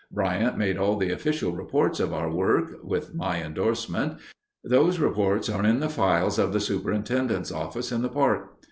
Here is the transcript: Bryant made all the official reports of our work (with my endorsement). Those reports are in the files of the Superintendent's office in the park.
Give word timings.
Bryant 0.11 0.57
made 0.57 0.79
all 0.79 0.97
the 0.97 1.11
official 1.11 1.51
reports 1.51 1.99
of 1.99 2.11
our 2.11 2.27
work 2.27 2.79
(with 2.83 3.13
my 3.13 3.43
endorsement). 3.43 4.17
Those 4.63 4.97
reports 4.97 5.47
are 5.47 5.63
in 5.63 5.79
the 5.79 5.89
files 5.89 6.39
of 6.39 6.53
the 6.53 6.59
Superintendent's 6.59 7.51
office 7.51 7.91
in 7.91 8.01
the 8.01 8.09
park. 8.09 8.49